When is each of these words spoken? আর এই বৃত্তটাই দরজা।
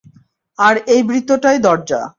আর 0.59 0.75
এই 0.87 1.01
বৃত্তটাই 1.03 1.57
দরজা। 1.59 2.01